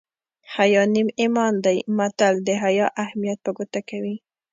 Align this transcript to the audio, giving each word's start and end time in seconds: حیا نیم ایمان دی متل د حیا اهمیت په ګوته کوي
حیا 0.55 0.83
نیم 0.93 1.07
ایمان 1.21 1.53
دی 1.65 1.77
متل 1.97 2.33
د 2.47 2.49
حیا 2.63 2.87
اهمیت 3.03 3.39
په 3.45 3.51
ګوته 3.57 3.81
کوي 3.89 4.15